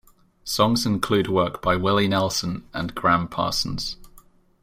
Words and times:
Songs 0.43 0.83
include 0.87 1.27
work 1.27 1.61
by 1.61 1.75
Willie 1.75 2.07
Nelson 2.07 2.67
and 2.73 2.95
Gram 2.95 3.27
Parsons. 3.27 3.97